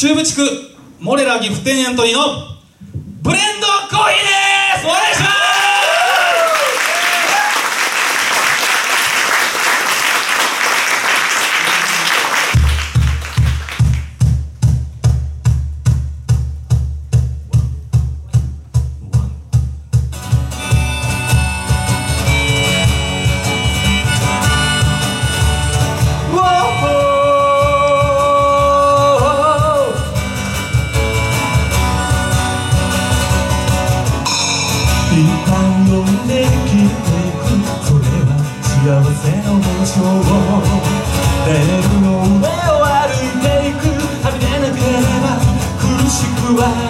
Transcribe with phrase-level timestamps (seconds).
[0.00, 0.40] 中部地区
[0.98, 2.22] モレラ岐阜店エントリーの
[3.20, 4.86] ブレンドコーヒーです。
[4.86, 5.39] お願いします。
[35.20, 35.52] 一旦
[35.84, 37.12] 呼んで消えて
[37.44, 37.52] く。
[37.84, 38.72] それは幸
[39.12, 40.00] せの紋章
[41.46, 42.08] レールの
[42.40, 43.84] 上を歩いていく。
[44.24, 45.36] はみ出なければ
[45.76, 46.89] 苦しくは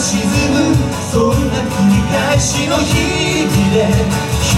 [0.00, 0.76] 沈む
[1.10, 3.76] そんな繰り返しの日々で
[4.40, 4.54] 人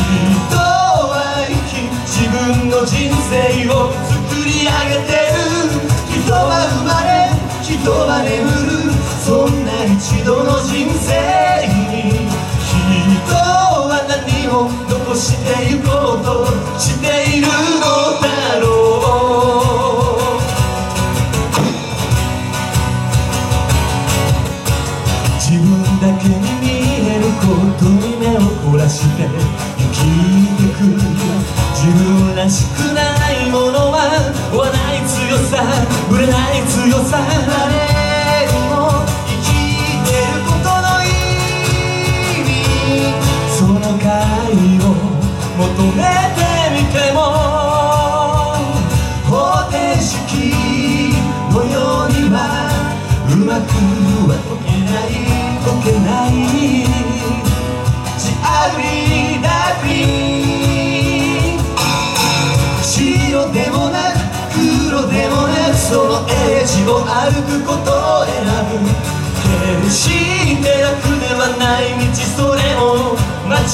[0.54, 3.32] は生き自分の人生
[3.70, 5.40] を作り上げてる。
[6.22, 7.32] 人は生まれ
[7.62, 8.30] 人は眠
[8.70, 8.79] る。
[45.96, 46.02] め
[46.36, 46.40] て
[46.72, 47.18] みても
[49.28, 50.10] 方程式
[51.52, 52.36] のようには
[53.28, 53.68] うまく
[54.28, 55.12] は解けない
[55.64, 56.32] 解けない
[58.18, 59.48] ジアグリダ
[59.80, 59.94] グリ
[62.82, 62.92] 白
[63.52, 64.20] でもなく
[64.50, 67.90] 黒でもなくそのエッジを歩くこと
[68.20, 68.34] を選
[68.82, 69.20] ぶ。
[69.50, 73.16] 決して楽ではない道それも
[73.50, 73.66] 間違っ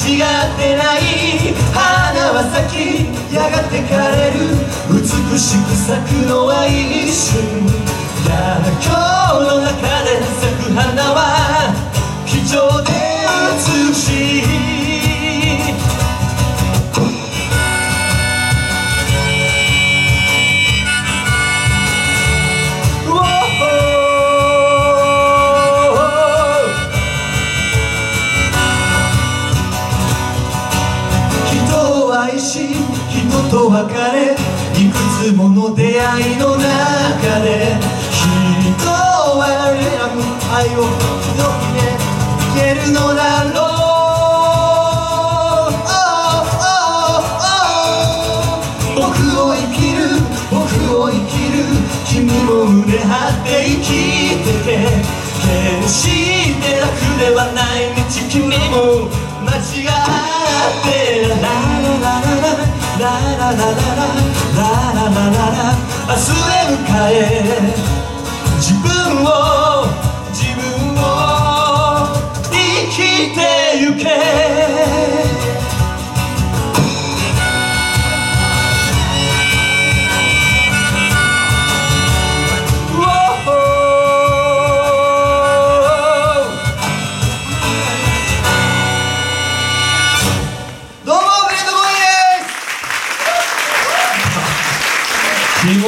[0.57, 4.57] てない花は咲きやがて枯れる。
[4.89, 5.05] 美
[5.37, 7.37] しく咲くのは一瞬。
[8.25, 10.81] だ今日の中で咲く花
[11.13, 11.21] は
[12.25, 12.89] 貴重で
[13.53, 14.66] 美しい。
[40.57, 41.85] 愛をどけ
[42.49, 43.77] いけるのだろう。
[48.95, 49.05] 僕
[49.39, 50.01] を生きる
[50.49, 50.57] 僕
[50.97, 51.61] を生きる
[52.07, 53.85] 君も胸張って生き
[54.41, 54.81] てけ
[55.45, 56.01] 決し
[56.59, 56.89] て楽
[57.19, 58.73] ではない道君も
[59.45, 59.93] 間違っ
[60.81, 60.89] て。
[61.37, 62.41] ラララララ
[62.97, 65.69] ララララララララララ。
[66.07, 67.13] 明日へ向かえ
[68.57, 68.87] 自分
[69.23, 69.66] を。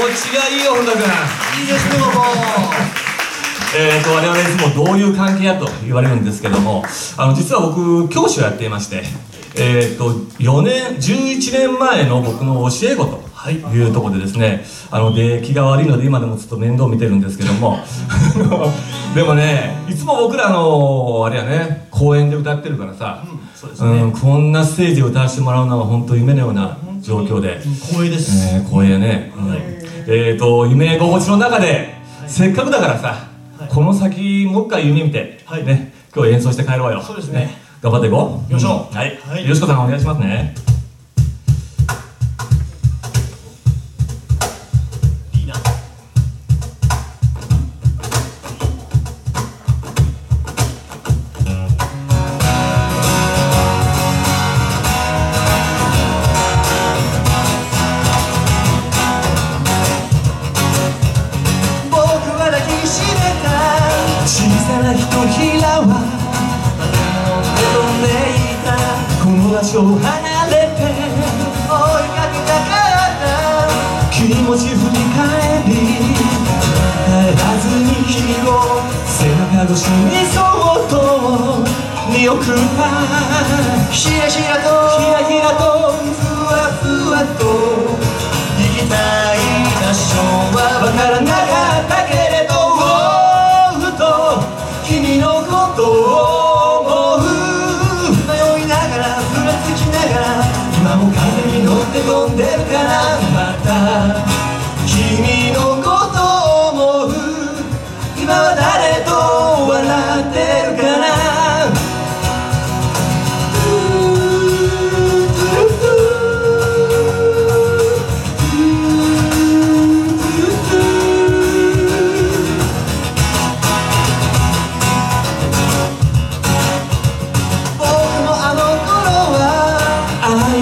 [0.08, 1.02] ちがいいよ本田君。
[1.02, 3.10] いいですねもう。
[3.76, 6.84] えー、と我々いつもどういう関係やと言われるんですけども
[7.18, 9.04] あの実は僕教師をやっていまして、
[9.56, 17.78] えー、と4年11年前の僕の教え子というところでですねあの出来が悪いので今でもちょっと面倒見てるんですけども
[19.14, 23.24] でもねいつも僕らのあれやね公演で歌ってるからさ、
[23.54, 23.90] そうですね。
[24.04, 27.60] うん、こんなステージを歌わせてもらうのは本当夢のような状況で。
[27.60, 29.60] 光栄です、えー、光栄ね、はい。
[30.08, 31.96] えー、と夢心地の中で、
[32.28, 33.70] せっかくだからさ、はい。
[33.70, 35.66] この先もう一回夢見て、はい。
[35.66, 37.02] ね、今日演奏して帰ろうよ。
[37.02, 37.58] そうですね。
[37.82, 38.42] 頑張っていこう。
[38.42, 38.96] 行きましょう。
[38.96, 39.48] はい、はい。
[39.48, 40.69] よしこさんお願いしますね
[64.48, 65.88] さなひとひらは
[67.58, 68.72] 飛んでいた
[69.24, 70.08] この場所を離
[70.48, 73.28] れて追いかけたから
[74.12, 75.74] 気持ち振り返り
[77.10, 78.50] 帰らずに君を
[79.06, 80.94] 背中越しにそっと
[82.10, 82.50] 見送った。
[83.92, 84.68] ひらひらと。
[85.00, 86.50] ひらひらとふわ
[86.82, 87.89] ふわと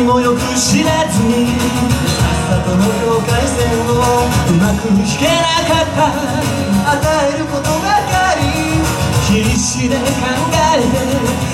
[0.08, 1.52] もよく知らずに
[2.48, 6.08] 朝との境界線をうまく引けなかった。
[6.88, 6.96] 与
[7.36, 8.80] えることばかり
[9.28, 10.02] 必死で考
[10.56, 10.96] えて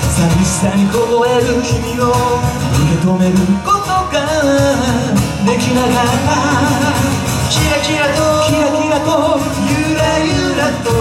[0.06, 3.34] 寂しさに凍える君を受け止める
[3.66, 4.22] ことが
[5.44, 6.38] できなかった。
[7.50, 9.10] キラキラとキラキラと
[9.66, 10.94] ゆらゆらと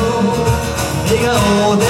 [1.06, 1.85] 笑顔で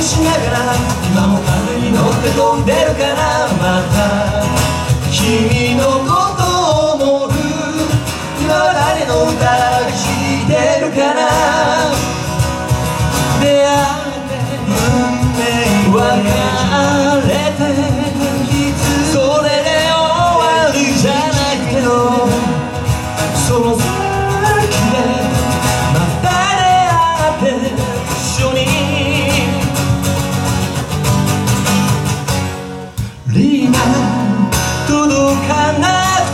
[0.00, 0.74] 涙隠しながら
[1.12, 4.42] 今も風に乗って飛んでるからまた
[5.12, 6.29] 君のこ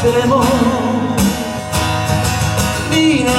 [0.06, 0.40] なくても
[2.92, 3.30] リーナ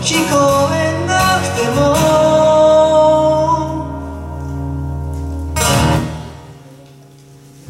[0.00, 0.76] 聞こえ
[1.06, 1.80] なくても。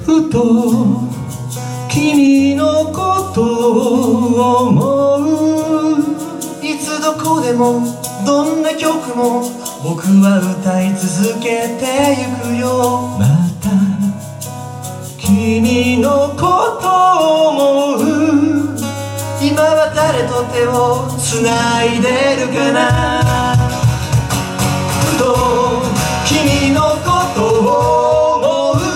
[0.05, 0.37] ふと
[1.89, 2.63] 君の
[2.93, 5.21] ことを思う。
[6.63, 7.83] いつどこでも
[8.27, 9.43] どんな曲も
[9.83, 13.17] 僕は歌い続けてゆくよ。
[13.19, 13.42] また
[15.43, 16.87] 君のこと
[17.19, 18.01] を思う。
[19.43, 22.79] 今は誰と手をつないでるかな。
[25.03, 25.83] ふと
[26.25, 28.87] 君のことを思う。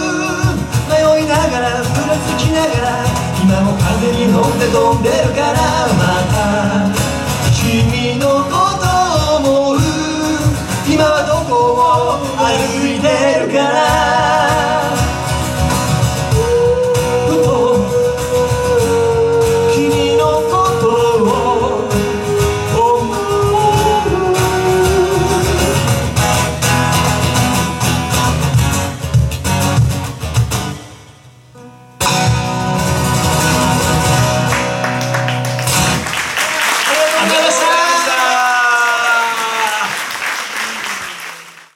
[0.87, 0.94] 迷
[1.25, 3.02] いながらふらつきながら
[3.43, 5.58] 今も風に乗って飛んでるから
[5.98, 6.94] また
[7.50, 8.86] 君のこと
[9.34, 9.82] を思う。
[10.88, 14.35] 今はどこを歩いてるかな。